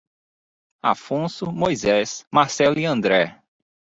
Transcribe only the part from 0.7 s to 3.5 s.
Afonso, Moisés, Marcelo e André